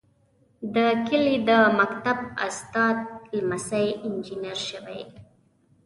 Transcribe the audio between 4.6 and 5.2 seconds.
شوی.